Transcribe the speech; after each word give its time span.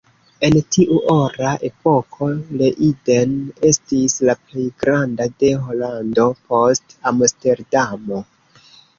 En 0.47 0.55
tiu 0.75 0.95
Ora 1.15 1.49
Epoko, 1.67 2.29
Leiden 2.61 3.35
estis 3.69 4.15
la 4.29 4.35
plej 4.45 4.63
granda 4.85 5.27
de 5.43 5.51
Holando, 5.67 6.25
post 6.53 6.97
Amsterdamo. 7.11 8.23